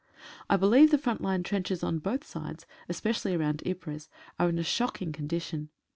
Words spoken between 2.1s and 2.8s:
sides,